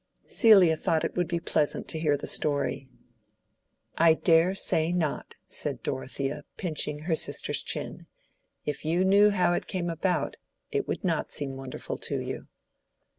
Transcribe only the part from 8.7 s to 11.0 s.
you knew how it came about, it